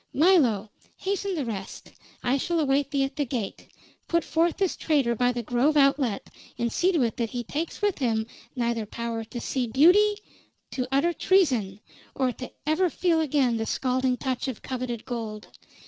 [0.15, 1.91] "Milo, hasten the rest.
[2.23, 3.67] I shall await thee at the gate.
[4.07, 6.27] Put forth this traitor by the Grove outlet,
[6.57, 8.25] and see to it that he takes with him
[8.55, 10.15] neither power to see beauty,
[10.71, 11.81] to utter treason,
[12.15, 15.49] or to ever feel again the scalding touch of coveted gold.